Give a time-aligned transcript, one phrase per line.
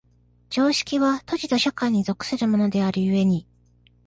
[0.49, 3.45] 常識は閉じた社会に属するものである故に、